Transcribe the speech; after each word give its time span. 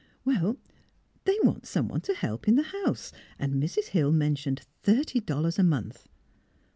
They 1.25 1.37
want 1.43 1.67
someone 1.67 2.01
to 2.01 2.15
help 2.15 2.47
in 2.47 2.55
the 2.55 2.63
house, 2.63 3.11
and 3.37 3.61
Mrs. 3.61 3.89
Hill 3.89 4.11
mentioned 4.11 4.65
thirty 4.81 5.19
dollars 5.19 5.59
a 5.59 5.63
month." 5.63 6.07